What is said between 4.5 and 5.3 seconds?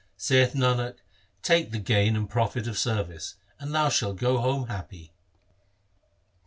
happy.